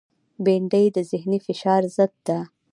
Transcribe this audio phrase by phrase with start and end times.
[0.43, 2.39] بېنډۍ د ذهنی فشار ضد ده